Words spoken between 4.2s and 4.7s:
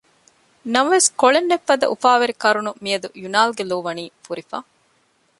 ފުރިފަ